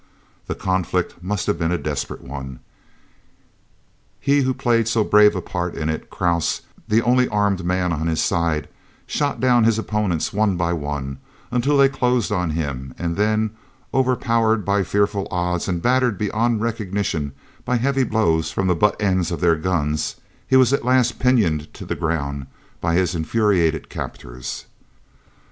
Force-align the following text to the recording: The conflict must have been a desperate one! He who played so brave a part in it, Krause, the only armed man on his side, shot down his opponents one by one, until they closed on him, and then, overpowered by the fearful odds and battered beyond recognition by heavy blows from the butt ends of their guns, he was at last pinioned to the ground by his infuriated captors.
The 0.47 0.55
conflict 0.55 1.21
must 1.21 1.45
have 1.45 1.59
been 1.59 1.71
a 1.71 1.77
desperate 1.77 2.23
one! 2.23 2.59
He 4.19 4.41
who 4.41 4.51
played 4.55 4.87
so 4.87 5.03
brave 5.03 5.35
a 5.35 5.43
part 5.43 5.75
in 5.75 5.89
it, 5.89 6.09
Krause, 6.09 6.61
the 6.87 7.03
only 7.03 7.29
armed 7.29 7.63
man 7.63 7.93
on 7.93 8.07
his 8.07 8.19
side, 8.19 8.67
shot 9.05 9.39
down 9.39 9.63
his 9.63 9.77
opponents 9.77 10.33
one 10.33 10.57
by 10.57 10.73
one, 10.73 11.19
until 11.51 11.77
they 11.77 11.87
closed 11.87 12.31
on 12.31 12.49
him, 12.49 12.95
and 12.97 13.15
then, 13.15 13.51
overpowered 13.93 14.65
by 14.65 14.79
the 14.79 14.85
fearful 14.85 15.27
odds 15.29 15.67
and 15.67 15.83
battered 15.83 16.17
beyond 16.17 16.61
recognition 16.61 17.33
by 17.63 17.77
heavy 17.77 18.03
blows 18.03 18.49
from 18.51 18.65
the 18.65 18.73
butt 18.73 18.99
ends 18.99 19.29
of 19.29 19.39
their 19.39 19.55
guns, 19.55 20.15
he 20.47 20.55
was 20.55 20.73
at 20.73 20.83
last 20.83 21.19
pinioned 21.19 21.71
to 21.75 21.85
the 21.85 21.93
ground 21.93 22.47
by 22.81 22.95
his 22.95 23.13
infuriated 23.13 23.87
captors. 23.87 24.65